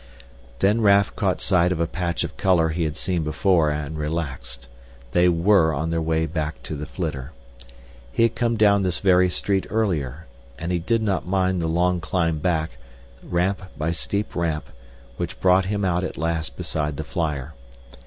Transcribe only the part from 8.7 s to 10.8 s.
this very street earlier. And he